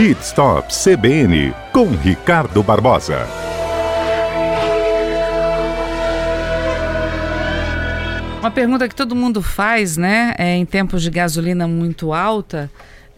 [0.00, 3.18] Pit Stop CBN com Ricardo Barbosa.
[8.40, 10.34] Uma pergunta que todo mundo faz, né?
[10.38, 12.70] É, em tempos de gasolina muito alta,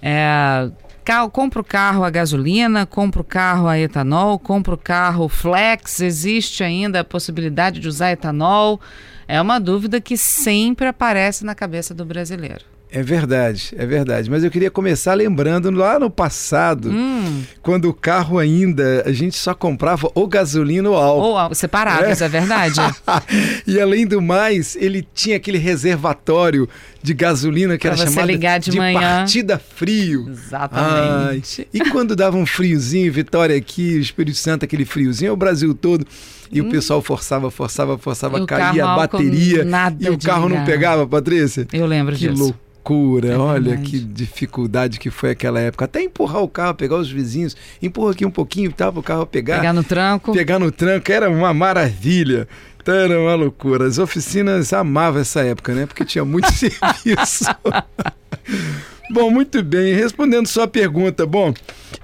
[0.02, 0.68] é,
[1.04, 6.00] carro, compra o carro a gasolina, compra o carro a etanol, compra o carro flex,
[6.00, 8.80] existe ainda a possibilidade de usar etanol?
[9.28, 12.72] É uma dúvida que sempre aparece na cabeça do brasileiro.
[12.94, 14.30] É verdade, é verdade.
[14.30, 17.42] Mas eu queria começar lembrando lá no passado, hum.
[17.62, 21.48] quando o carro ainda, a gente só comprava ou gasolina ou álcool.
[21.48, 22.78] Ou separados, é, é verdade.
[23.66, 26.68] e além do mais, ele tinha aquele reservatório
[27.02, 29.00] de gasolina que pra era chamado de, de manhã.
[29.00, 30.28] partida frio.
[30.28, 31.66] Exatamente.
[31.72, 35.74] Ai, e quando dava um friozinho, Vitória aqui, Espírito Santo, aquele friozinho, é o Brasil
[35.74, 36.06] todo.
[36.50, 36.66] E hum.
[36.66, 39.64] o pessoal forçava, forçava, forçava, caía a bateria.
[39.98, 41.66] e o carro não pegava, Patrícia?
[41.72, 42.34] Eu lembro que disso.
[42.34, 45.84] Que louco loucura, é olha que dificuldade que foi aquela época.
[45.84, 49.26] Até empurrar o carro, pegar os vizinhos, empurra aqui um pouquinho, tá, para o carro
[49.26, 49.58] pegar.
[49.58, 50.32] Pegar no tranco.
[50.32, 52.48] Pegar no tranco, era uma maravilha.
[52.80, 53.86] Então era uma loucura.
[53.86, 55.86] As oficinas amavam essa época, né?
[55.86, 57.44] Porque tinha muito serviço.
[59.10, 59.94] Bom, muito bem.
[59.94, 61.52] Respondendo sua pergunta, bom,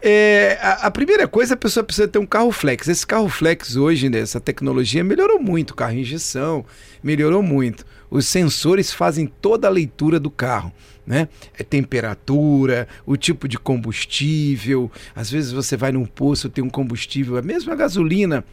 [0.03, 2.89] é, a, a, primeira coisa a pessoa precisa ter um carro flex.
[2.89, 5.75] Esse carro flex hoje, né, essa tecnologia melhorou muito.
[5.75, 6.65] Carro injeção
[7.03, 7.85] melhorou muito.
[8.11, 10.73] Os sensores fazem toda a leitura do carro.
[11.07, 11.27] Né?
[11.59, 14.91] É temperatura, o tipo de combustível.
[15.17, 18.45] Às vezes você vai num posto, tem um combustível, a mesma gasolina,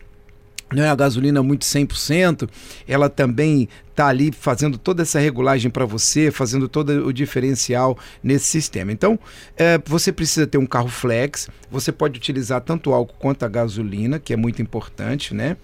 [0.74, 2.50] não é a gasolina muito 100%,
[2.88, 8.46] ela também está ali fazendo toda essa regulagem para você, fazendo todo o diferencial nesse
[8.46, 8.92] sistema.
[8.92, 9.18] Então,
[9.56, 14.20] é, você precisa ter um carro flex, você pode utilizar tanto álcool quanto a gasolina,
[14.20, 15.56] que é muito importante, né?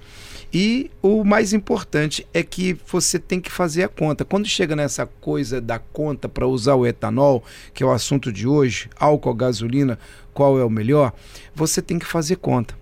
[0.53, 4.25] E o mais importante é que você tem que fazer a conta.
[4.25, 8.45] Quando chega nessa coisa da conta para usar o etanol, que é o assunto de
[8.45, 9.97] hoje, álcool, gasolina,
[10.33, 11.13] qual é o melhor,
[11.55, 12.80] você tem que fazer conta.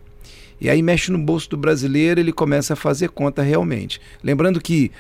[0.62, 4.00] E aí mexe no bolso do brasileiro, ele começa a fazer conta realmente.
[4.24, 4.92] Lembrando que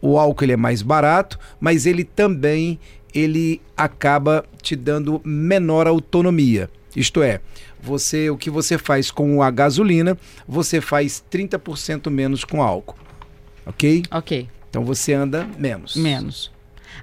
[0.00, 2.78] o álcool ele é mais barato, mas ele também
[3.14, 6.68] ele acaba te dando menor autonomia.
[6.96, 7.40] Isto é,
[7.80, 10.16] você o que você faz com a gasolina,
[10.46, 12.96] você faz 30% menos com álcool.
[13.66, 14.02] OK?
[14.10, 14.48] OK.
[14.68, 15.96] Então você anda menos.
[15.96, 16.53] Menos.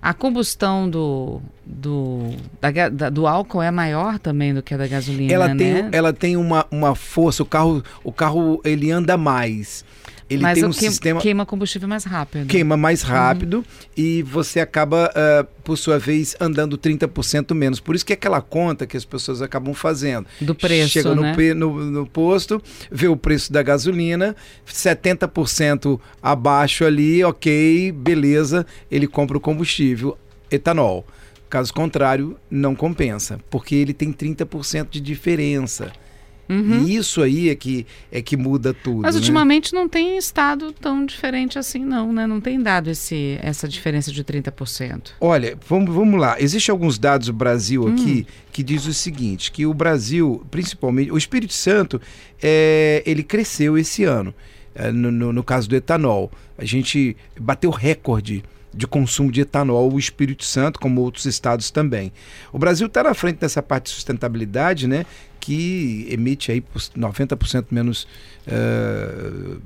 [0.01, 2.29] A combustão do, do,
[2.59, 5.89] da, da, do álcool é maior também do que a da gasolina, ela tem, né?
[5.91, 9.83] Ela tem uma, uma força, o carro, o carro ele anda mais.
[10.31, 11.19] Ele Mas tem um queima, sistema.
[11.19, 12.47] Queima combustível mais rápido.
[12.47, 13.63] Queima mais rápido uhum.
[13.97, 17.81] e você acaba, uh, por sua vez, andando 30% menos.
[17.81, 20.25] Por isso que é aquela conta que as pessoas acabam fazendo.
[20.39, 20.87] Do preço.
[20.91, 21.53] Chega no, né?
[21.53, 24.33] no, no posto, vê o preço da gasolina,
[24.65, 30.17] 70% abaixo ali, ok, beleza, ele compra o combustível,
[30.49, 31.05] etanol.
[31.49, 35.91] Caso contrário, não compensa, porque ele tem 30% de diferença.
[36.51, 36.85] Uhum.
[36.85, 39.03] E isso aí é que, é que muda tudo.
[39.03, 39.21] Mas né?
[39.21, 42.27] ultimamente não tem estado tão diferente assim, não, né?
[42.27, 45.11] Não tem dado esse, essa diferença de 30%.
[45.21, 46.35] Olha, vamos, vamos lá.
[46.41, 48.33] Existem alguns dados do Brasil aqui hum.
[48.51, 52.01] que diz o seguinte: que o Brasil, principalmente, o Espírito Santo,
[52.43, 54.33] é, ele cresceu esse ano.
[54.73, 56.31] É, no, no, no caso do etanol.
[56.57, 62.11] A gente bateu recorde de consumo de etanol, o Espírito Santo, como outros estados também.
[62.53, 65.05] O Brasil está na frente dessa parte de sustentabilidade, né,
[65.41, 66.63] que emite aí
[66.95, 68.07] 90% menos
[68.47, 69.59] uh,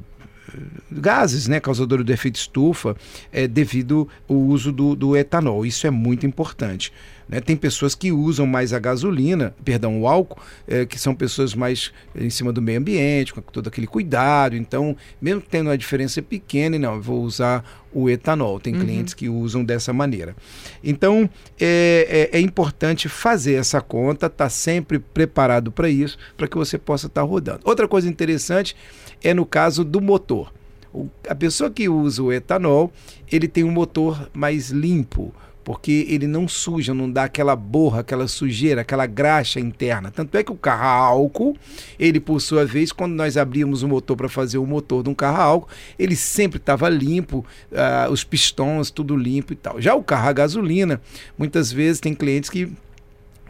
[0.91, 2.96] gases, né, causadores do efeito estufa,
[3.31, 5.66] é, devido ao uso do, do etanol.
[5.66, 6.91] Isso é muito importante.
[7.28, 7.41] Né?
[7.41, 11.91] Tem pessoas que usam mais a gasolina, perdão, o álcool, é, que são pessoas mais
[12.16, 14.56] em cima do meio ambiente, com todo aquele cuidado.
[14.56, 18.59] Então, mesmo tendo uma diferença pequena, não, eu vou usar o etanol.
[18.59, 18.81] Tem uhum.
[18.81, 20.35] clientes que usam dessa maneira.
[20.84, 26.47] Então, é, é, é importante fazer essa conta, estar tá sempre preparado para isso, para
[26.47, 27.62] que você possa estar tá rodando.
[27.64, 28.75] Outra coisa interessante
[29.24, 30.53] é no caso do motor.
[30.94, 32.91] O, a pessoa que usa o etanol,
[33.31, 35.34] ele tem um motor mais limpo,
[35.66, 40.12] porque ele não suja, não dá aquela borra, aquela sujeira, aquela graxa interna.
[40.12, 41.58] Tanto é que o carro a álcool,
[42.00, 45.16] ele por sua vez, quando nós abríamos o motor para fazer o motor de um
[45.16, 49.82] carro a álcool, ele sempre estava limpo, uh, os pistões tudo limpo e tal.
[49.82, 51.02] Já o carro a gasolina,
[51.35, 52.72] muitas vezes tem clientes que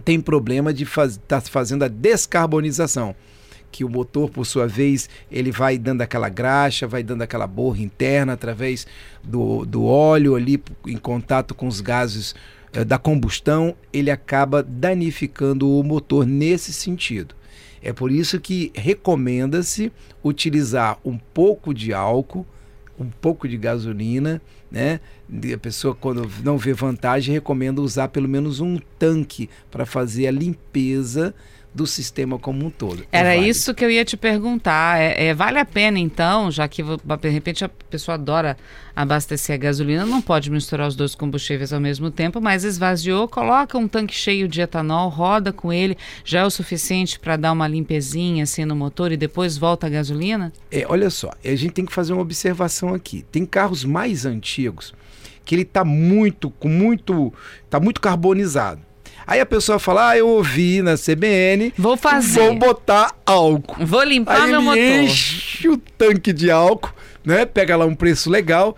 [0.06, 3.14] tem problema de estar faz, tá fazendo a descarbonização
[3.76, 7.82] que o motor, por sua vez, ele vai dando aquela graxa, vai dando aquela borra
[7.82, 8.88] interna através
[9.22, 12.34] do, do óleo ali em contato com os gases
[12.72, 17.36] eh, da combustão, ele acaba danificando o motor nesse sentido.
[17.82, 19.92] É por isso que recomenda-se
[20.24, 22.48] utilizar um pouco de álcool,
[22.98, 24.42] um pouco de gasolina,
[24.72, 25.02] né?
[25.54, 30.32] A pessoa, quando não vê vantagem, recomenda usar pelo menos um tanque para fazer a
[30.32, 31.36] limpeza
[31.76, 33.06] do sistema como um todo.
[33.12, 34.98] É Era isso que eu ia te perguntar.
[34.98, 38.56] É, é, vale a pena, então, já que de repente a pessoa adora
[38.96, 43.78] abastecer a gasolina, não pode misturar os dois combustíveis ao mesmo tempo, mas esvaziou, coloca
[43.78, 47.68] um tanque cheio de etanol, roda com ele, já é o suficiente para dar uma
[47.68, 50.54] limpezinha assim no motor e depois volta a gasolina?
[50.72, 53.26] É, olha só, a gente tem que fazer uma observação aqui.
[53.30, 54.94] Tem carros mais antigos
[55.44, 57.34] que ele está muito, com muito,
[57.70, 58.82] tá muito carbonizado.
[59.28, 61.74] Aí a pessoa fala: Ah, eu ouvi na CBN.
[61.78, 62.40] Vou fazer.
[62.40, 63.86] Vou botar álcool.
[63.86, 65.04] Vou limpar Aí meu ele motor.
[65.04, 66.94] Enche o tanque de álcool,
[67.24, 67.46] né?
[67.46, 68.76] Pega lá um preço legal.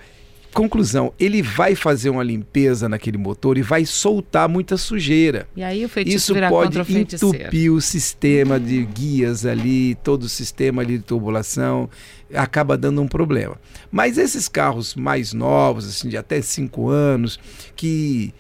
[0.54, 5.48] Conclusão, ele vai fazer uma limpeza naquele motor e vai soltar muita sujeira.
[5.56, 7.36] E aí o feitiço Isso vira pode contra o feiticeiro.
[7.38, 11.88] entupir o sistema de guias ali, todo o sistema ali de tubulação,
[12.34, 13.58] acaba dando um problema.
[13.92, 17.40] Mas esses carros mais novos, assim, de até 5 anos,
[17.76, 18.34] que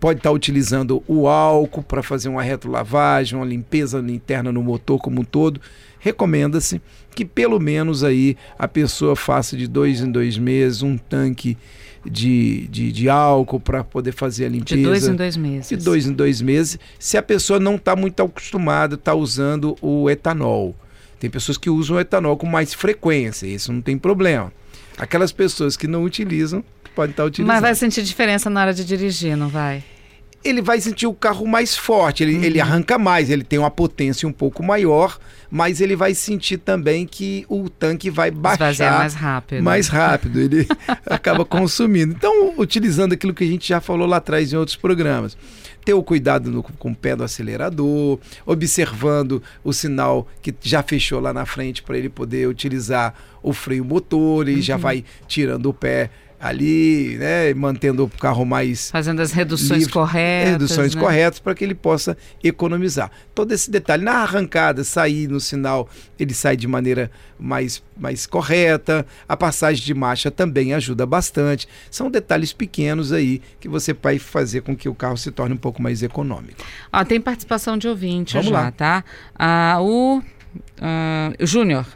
[0.00, 5.20] pode estar utilizando o álcool para fazer uma retrolavagem, uma limpeza interna no motor como
[5.20, 5.60] um todo,
[6.00, 6.80] recomenda-se
[7.14, 11.56] que pelo menos aí a pessoa faça de dois em dois meses um tanque
[12.04, 14.76] de, de, de álcool para poder fazer a limpeza.
[14.76, 15.68] De dois em dois meses.
[15.68, 20.08] De dois em dois meses, se a pessoa não está muito acostumada, está usando o
[20.08, 20.74] etanol.
[21.18, 24.52] Tem pessoas que usam o etanol com mais frequência, isso não tem problema.
[24.96, 27.52] Aquelas pessoas que não utilizam, podem estar utilizando.
[27.54, 29.82] Mas vai sentir diferença na hora de dirigir, não vai?
[30.44, 32.44] ele vai sentir o carro mais forte, ele, Uhum.
[32.44, 35.18] ele arranca mais, ele tem uma potência um pouco maior,
[35.50, 39.62] mas ele vai sentir também que o tanque vai baixar Esvaziar mais rápido.
[39.64, 40.64] mais rápido, ele
[41.04, 42.14] acaba consumindo.
[42.16, 45.36] Então, utilizando aquilo que a gente já falou lá atrás em outros programas.
[45.88, 51.18] Ter o cuidado no- com o pé do acelerador, observando o sinal que já fechou
[51.18, 54.80] lá na frente para ele poder utilizar o freio motor, já Uhum.
[54.82, 60.52] vai tirando o pé ali, né, mantendo o carro mais Fazendo as reduções livre, corretas.
[60.52, 61.00] reduções né?
[61.00, 63.10] corretas para que ele possa economizar.
[63.34, 65.88] Todo esse detalhe na arrancada, sair no sinal,
[66.18, 69.04] ele sai de maneira mais, mais correta.
[69.28, 71.66] A passagem de marcha também ajuda bastante.
[71.90, 75.58] São detalhes pequenos aí que você vai fazer com que o carro se torne um
[75.58, 76.62] pouco mais econômico.
[76.92, 78.70] Ó, tem participação de ouvinte Vamos já, lá.
[78.70, 79.04] tá?
[79.36, 80.22] Ah, o
[80.80, 81.86] ah, Júnior.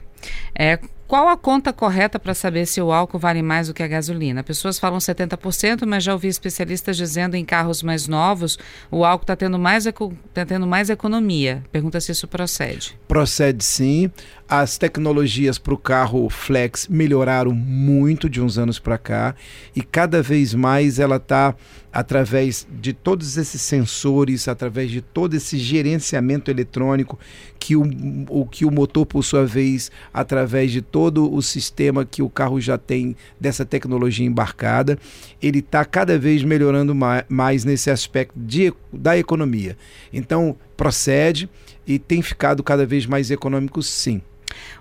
[0.54, 0.78] É,
[1.12, 4.42] qual a conta correta para saber se o álcool vale mais do que a gasolina?
[4.42, 8.58] Pessoas falam 70%, mas já ouvi especialistas dizendo em carros mais novos
[8.90, 9.84] o álcool está tendo, mais
[10.32, 11.62] tá tendo mais economia.
[11.70, 12.98] Pergunta se isso procede.
[13.06, 14.10] Procede sim.
[14.54, 19.34] As tecnologias para o carro flex melhoraram muito de uns anos para cá
[19.74, 21.54] e cada vez mais ela está
[21.90, 27.18] através de todos esses sensores, através de todo esse gerenciamento eletrônico
[27.58, 27.82] que o,
[28.28, 32.60] o que o motor por sua vez, através de todo o sistema que o carro
[32.60, 34.98] já tem dessa tecnologia embarcada,
[35.40, 39.78] ele está cada vez melhorando ma- mais nesse aspecto de, da economia.
[40.12, 41.48] Então procede
[41.86, 44.20] e tem ficado cada vez mais econômico sim.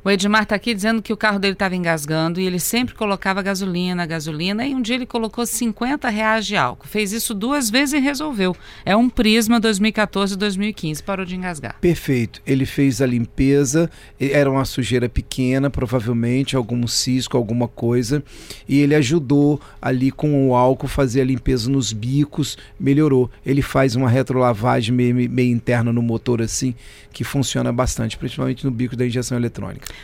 [0.03, 3.41] O Edmar está aqui dizendo que o carro dele estava engasgando e ele sempre colocava
[3.41, 6.87] gasolina, gasolina, e um dia ele colocou 50 reais de álcool.
[6.87, 8.55] Fez isso duas vezes e resolveu.
[8.85, 11.75] É um Prisma 2014-2015, parou de engasgar.
[11.79, 12.41] Perfeito.
[12.45, 13.89] Ele fez a limpeza,
[14.19, 18.23] era uma sujeira pequena, provavelmente, algum cisco, alguma coisa,
[18.67, 23.29] e ele ajudou ali com o álcool fazer a limpeza nos bicos, melhorou.
[23.45, 26.73] Ele faz uma retrolavagem meio, meio interna no motor assim,
[27.13, 29.60] que funciona bastante, principalmente no bico da injeção eletrônica.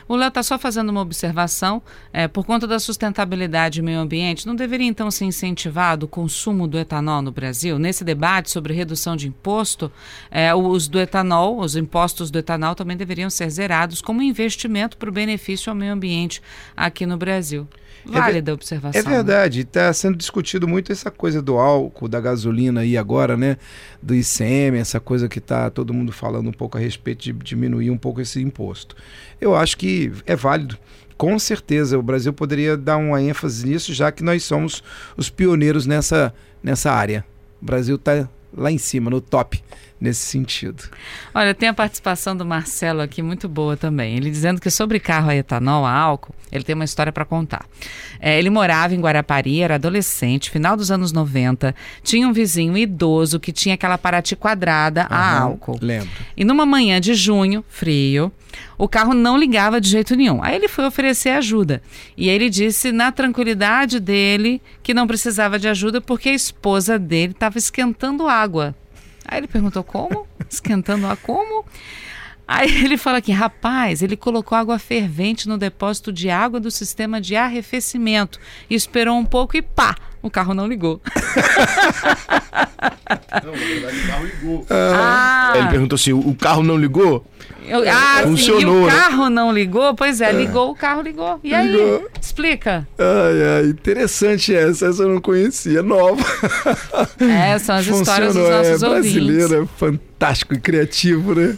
[0.07, 1.81] O Léo está só fazendo uma observação.
[2.13, 6.67] É, por conta da sustentabilidade e meio ambiente, não deveria então ser incentivado o consumo
[6.67, 7.79] do etanol no Brasil?
[7.79, 9.91] Nesse debate sobre redução de imposto,
[10.29, 15.09] é, os do etanol, os impostos do etanol também deveriam ser zerados como investimento para
[15.09, 16.41] o benefício ao meio ambiente
[16.75, 17.67] aqui no Brasil.
[18.05, 18.99] Ver- Válida a observação.
[18.99, 23.57] É verdade, está sendo discutido muito essa coisa do álcool, da gasolina aí agora, né?
[24.01, 27.89] Do ICM, essa coisa que está todo mundo falando um pouco a respeito de diminuir
[27.91, 28.95] um pouco esse imposto.
[29.41, 30.77] Eu acho que é válido.
[31.17, 34.83] Com certeza, o Brasil poderia dar uma ênfase nisso, já que nós somos
[35.17, 37.25] os pioneiros nessa, nessa área.
[37.61, 39.63] O Brasil está lá em cima, no top,
[39.99, 40.83] nesse sentido.
[41.33, 44.15] Olha, tem a participação do Marcelo aqui muito boa também.
[44.15, 47.65] Ele dizendo que sobre carro a etanol, a álcool, ele tem uma história para contar.
[48.19, 53.39] É, ele morava em Guarapari, era adolescente, final dos anos 90, tinha um vizinho idoso
[53.39, 55.79] que tinha aquela Paraty quadrada a Aham, álcool.
[55.81, 56.09] Lembro.
[56.35, 58.31] E numa manhã de junho, frio,
[58.77, 60.41] o carro não ligava de jeito nenhum.
[60.43, 61.81] Aí ele foi oferecer ajuda.
[62.15, 67.33] E ele disse, na tranquilidade dele, que não precisava de ajuda porque a esposa dele
[67.33, 68.75] estava esquentando água.
[69.27, 70.25] Aí ele perguntou como?
[70.49, 71.65] Esquentando água como?
[72.47, 77.19] Aí ele fala aqui, rapaz, ele colocou água fervente no depósito de água do sistema
[77.19, 78.39] de arrefecimento.
[78.69, 81.01] E esperou um pouco e pá, o carro não ligou.
[83.43, 84.65] Não, na verdade o carro ligou.
[84.69, 85.57] Ah, Ah.
[85.57, 87.25] Ele perguntou assim: o carro não ligou?
[87.67, 88.91] Eu, ah, sim, Funcionou, o né?
[88.91, 89.93] carro não ligou?
[89.93, 91.39] Pois é, ligou, o carro ligou.
[91.43, 91.71] E aí?
[91.71, 92.09] Ligou.
[92.21, 92.87] Explica.
[92.97, 96.23] Ai, ai, interessante essa, essa eu não conhecia, nova.
[97.19, 99.13] É, são as histórias dos Funcionou, nossos é ouvintes.
[99.13, 101.57] brasileiro, é fantástico e criativo, né?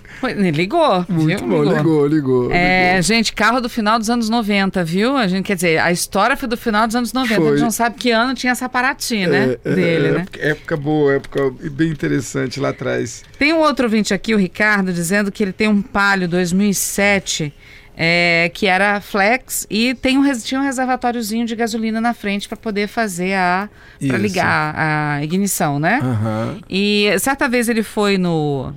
[0.54, 1.06] Ligou.
[1.08, 1.48] Muito viu?
[1.48, 2.52] bom, ligou, ligou.
[2.52, 5.16] É, gente, carro do final dos anos 90, viu?
[5.16, 7.34] A gente quer dizer, a história foi do final dos anos 90.
[7.34, 7.52] A Foi.
[7.52, 9.58] gente não sabe que ano tinha essa Paraty, né?
[9.64, 10.20] É, é, Dele, é, né?
[10.22, 13.24] época, época boa, época bem interessante lá atrás.
[13.38, 17.54] Tem um outro ouvinte aqui, o Ricardo, dizendo que ele tem um Palio 2007
[18.02, 22.56] é, que era flex e tem um, tinha um reservatóriozinho de gasolina na frente para
[22.56, 23.68] poder fazer a.
[24.08, 26.00] para ligar a ignição, né?
[26.02, 26.60] Aham.
[26.70, 28.74] E certa vez ele foi no,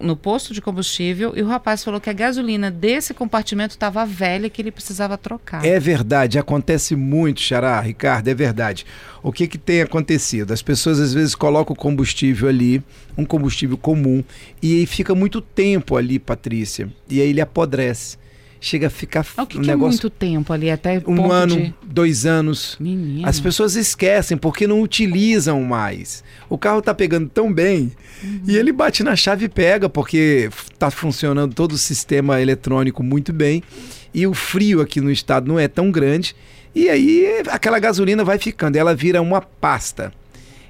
[0.00, 4.50] no posto de combustível e o rapaz falou que a gasolina desse compartimento estava velha
[4.50, 5.64] que ele precisava trocar.
[5.64, 8.86] É verdade, acontece muito, Xará, Ricardo, é verdade.
[9.22, 10.52] O que, que tem acontecido?
[10.52, 12.82] As pessoas às vezes colocam o combustível ali,
[13.16, 14.22] um combustível comum,
[14.62, 18.18] e aí fica muito tempo ali, Patrícia, e aí ele apodrece.
[18.66, 20.68] Chega a ficar Ah, O que, um que é negócio muito tempo ali?
[20.68, 21.74] Até um ano, de...
[21.84, 22.76] dois anos.
[22.80, 23.24] Menino.
[23.24, 26.24] As pessoas esquecem porque não utilizam mais.
[26.48, 27.92] O carro tá pegando tão bem
[28.44, 33.32] e ele bate na chave e pega porque tá funcionando todo o sistema eletrônico muito
[33.32, 33.62] bem
[34.12, 36.34] e o frio aqui no estado não é tão grande
[36.74, 40.12] e aí aquela gasolina vai ficando, ela vira uma pasta.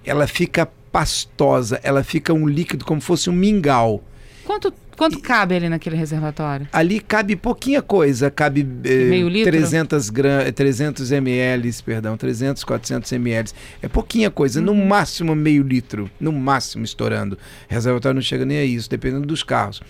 [0.04, 4.04] Ela fica pastosa, ela fica um líquido como fosse um mingau.
[4.46, 6.68] Quanto, quanto cabe ali naquele reservatório?
[6.72, 9.50] Ali cabe pouquinha coisa, cabe eh, Meio litro?
[9.50, 13.50] 300, gram, 300 ml, perdão, 300, 400 ml.
[13.82, 17.36] É pouquinha coisa, no máximo meio litro, no máximo estourando.
[17.66, 19.82] Reservatório não chega nem a isso, dependendo dos carros.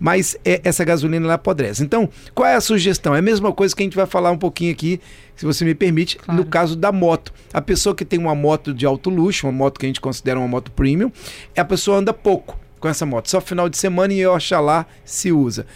[0.00, 1.82] Mas é, essa gasolina ela apodrece.
[1.84, 3.14] Então, qual é a sugestão?
[3.14, 5.00] É a mesma coisa que a gente vai falar um pouquinho aqui,
[5.36, 6.40] se você me permite, Claro.
[6.40, 7.30] no caso da moto.
[7.52, 10.38] A pessoa que tem uma moto de alto luxo, uma moto que a gente considera
[10.38, 11.12] uma moto premium,
[11.54, 13.28] a pessoa anda pouco com essa moto.
[13.28, 15.66] Só final de semana e Oxalá se usa.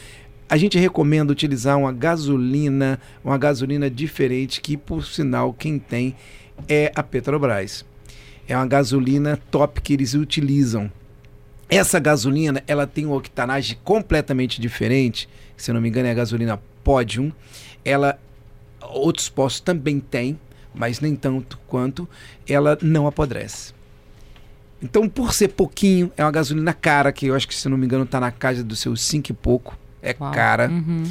[0.49, 6.14] A gente recomenda utilizar uma gasolina, uma gasolina diferente, que por sinal quem tem
[6.68, 7.85] é a Petrobras.
[8.47, 10.90] É uma gasolina top que eles utilizam.
[11.68, 15.26] Essa gasolina, ela tem uma octanagem completamente diferente.
[15.56, 17.32] Se eu não me engano, é a gasolina Podium.
[17.82, 18.18] Ela,
[18.82, 20.38] outros postos também têm,
[20.75, 22.06] mas nem tanto quanto.
[22.47, 23.73] Ela não apodrece.
[24.82, 27.86] Então, por ser pouquinho, é uma gasolina cara, que eu acho que, se não me
[27.86, 29.78] engano, está na casa dos seus cinco e pouco.
[30.02, 30.32] É Uau.
[30.32, 30.68] cara.
[30.68, 31.04] Uhum.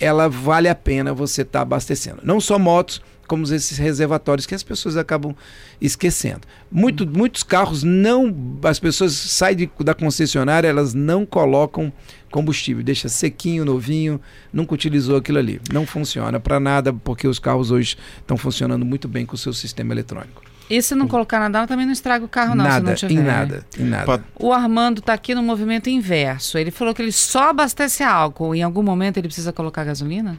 [0.00, 2.20] Ela vale a pena você estar abastecendo.
[2.22, 5.34] Não só motos, como esses reservatórios que as pessoas acabam
[5.80, 6.40] esquecendo.
[6.70, 8.34] Muito, muitos carros não.
[8.62, 11.92] As pessoas saem de- da concessionária, elas não colocam
[12.30, 14.20] combustível, deixa sequinho, novinho,
[14.52, 15.60] nunca utilizou aquilo ali.
[15.72, 19.52] Não funciona para nada, porque os carros hoje estão funcionando muito bem com o seu
[19.52, 20.42] sistema eletrônico.
[20.70, 22.64] E se não colocar nada, também não estraga o carro, não.
[22.64, 23.14] se nada, não tiver.
[23.14, 24.24] em nada, em nada.
[24.38, 26.58] O Armando está aqui no movimento inverso.
[26.58, 28.54] Ele falou que ele só abastece álcool.
[28.54, 30.38] Em algum momento ele precisa colocar gasolina?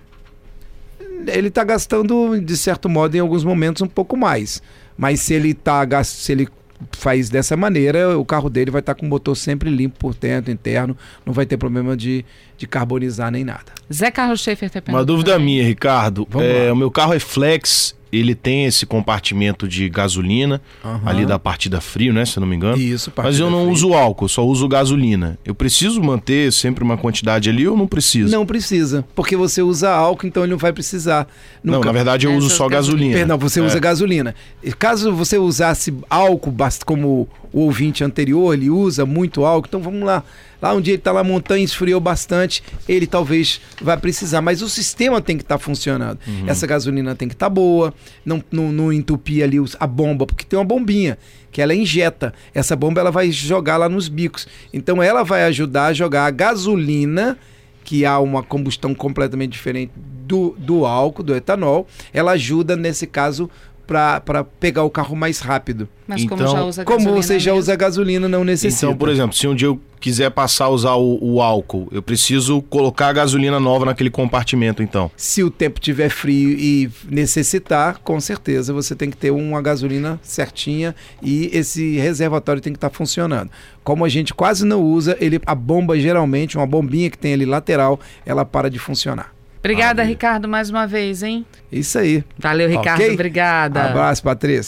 [1.27, 4.61] ele está gastando, de certo modo, em alguns momentos um pouco mais.
[4.97, 6.47] Mas se ele tá, se ele
[6.91, 10.51] faz dessa maneira, o carro dele vai estar com o motor sempre limpo por dentro,
[10.51, 10.95] interno,
[11.25, 12.25] não vai ter problema de,
[12.57, 13.71] de carbonizar nem nada.
[13.91, 16.27] Zé Carlos Schaefer tem Uma dúvida minha, Ricardo.
[16.39, 20.61] É, o meu carro é flex, ele tem esse compartimento de gasolina
[21.05, 22.25] ali da partida frio, né?
[22.25, 22.77] Se eu não me engano.
[22.77, 25.37] Isso, Mas eu não uso álcool, só uso gasolina.
[25.45, 28.31] Eu preciso manter sempre uma quantidade ali ou não preciso?
[28.31, 31.27] Não precisa, porque você usa álcool, então ele não vai precisar.
[31.63, 33.13] Não, Nunca- na verdade eu É, uso só gasolina.
[33.13, 33.63] Perdão, você É.
[33.63, 34.33] usa gasolina.
[34.63, 36.53] E Caso você usasse álcool,
[36.85, 40.23] como o ouvinte anterior, ele usa muito álcool, então vamos lá.
[40.61, 44.41] Lá dia ele está na montanha, esfriou bastante, ele talvez vai precisar.
[44.41, 46.19] Mas o sistema tem que estar funcionando.
[46.27, 46.43] Uhum.
[46.47, 47.93] Essa gasolina tem que estar boa,
[48.25, 51.17] não, não, não entupir ali os- a bomba, porque tem uma bombinha
[51.51, 52.33] que ela injeta.
[52.53, 54.47] Essa bomba ela vai jogar lá nos bicos.
[54.73, 57.37] Então ela vai ajudar a jogar a gasolina
[57.83, 63.49] que há uma combustão completamente diferente do, do álcool, do etanol, ela ajuda nesse caso
[63.89, 65.89] para pegar o carro mais rápido.
[66.07, 68.85] Mas como Então, já usa Como gasolina você já mesmo, usa gasolina, não necessita.
[68.85, 72.01] Então, por exemplo, se um dia eu quiser passar a usar o, o álcool, eu
[72.01, 75.09] preciso colocar a gasolina nova naquele compartimento, então.
[75.17, 80.19] Se o tempo tiver frio e necessitar, com certeza você tem que ter uma gasolina
[80.21, 83.49] certinha e esse reservatório tem que estar funcionando.
[83.83, 87.45] Como a gente quase não usa, ele a bomba geralmente, uma bombinha que tem ali
[87.45, 89.38] lateral, ela para de funcionar.
[89.59, 90.13] Obrigada, Maravilha.
[90.15, 91.45] Ricardo, mais uma vez, hein?
[91.71, 92.23] Isso aí.
[92.37, 93.01] Valeu, Ricardo.
[93.01, 93.13] Ok?
[93.13, 93.83] Obrigada.
[93.85, 94.63] Abraço, Patrícia.